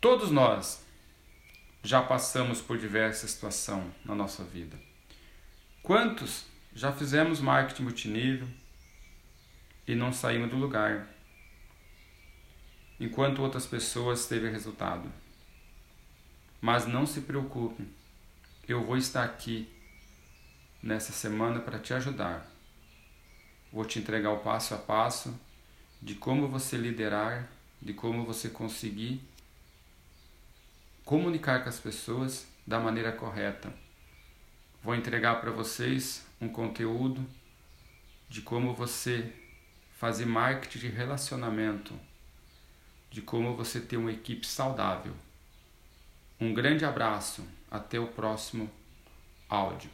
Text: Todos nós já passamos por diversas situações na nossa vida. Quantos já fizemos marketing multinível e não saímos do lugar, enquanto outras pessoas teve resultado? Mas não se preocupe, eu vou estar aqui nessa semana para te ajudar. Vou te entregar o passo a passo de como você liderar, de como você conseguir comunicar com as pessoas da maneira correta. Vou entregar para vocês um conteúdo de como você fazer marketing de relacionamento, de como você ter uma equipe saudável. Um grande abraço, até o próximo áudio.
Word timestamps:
Todos 0.00 0.30
nós 0.30 0.86
já 1.82 2.00
passamos 2.00 2.60
por 2.60 2.78
diversas 2.78 3.32
situações 3.32 3.92
na 4.04 4.14
nossa 4.14 4.44
vida. 4.44 4.78
Quantos 5.82 6.44
já 6.72 6.92
fizemos 6.92 7.40
marketing 7.40 7.82
multinível 7.82 8.48
e 9.88 9.96
não 9.96 10.12
saímos 10.12 10.50
do 10.50 10.56
lugar, 10.56 11.08
enquanto 13.00 13.42
outras 13.42 13.66
pessoas 13.66 14.26
teve 14.26 14.48
resultado? 14.48 15.10
Mas 16.60 16.86
não 16.86 17.04
se 17.04 17.22
preocupe, 17.22 17.84
eu 18.68 18.84
vou 18.84 18.96
estar 18.96 19.24
aqui 19.24 19.68
nessa 20.80 21.10
semana 21.10 21.58
para 21.58 21.80
te 21.80 21.92
ajudar. 21.92 22.48
Vou 23.72 23.84
te 23.84 23.98
entregar 23.98 24.30
o 24.30 24.38
passo 24.38 24.74
a 24.74 24.78
passo 24.78 25.36
de 26.00 26.14
como 26.14 26.46
você 26.46 26.76
liderar, 26.76 27.48
de 27.82 27.92
como 27.92 28.24
você 28.24 28.48
conseguir 28.48 29.20
comunicar 31.08 31.62
com 31.62 31.70
as 31.70 31.80
pessoas 31.80 32.46
da 32.66 32.78
maneira 32.78 33.10
correta. 33.10 33.72
Vou 34.82 34.94
entregar 34.94 35.40
para 35.40 35.50
vocês 35.50 36.26
um 36.38 36.50
conteúdo 36.50 37.26
de 38.28 38.42
como 38.42 38.74
você 38.74 39.32
fazer 39.96 40.26
marketing 40.26 40.80
de 40.80 40.88
relacionamento, 40.88 41.98
de 43.10 43.22
como 43.22 43.56
você 43.56 43.80
ter 43.80 43.96
uma 43.96 44.12
equipe 44.12 44.46
saudável. 44.46 45.14
Um 46.38 46.52
grande 46.52 46.84
abraço, 46.84 47.42
até 47.70 47.98
o 47.98 48.08
próximo 48.08 48.70
áudio. 49.48 49.88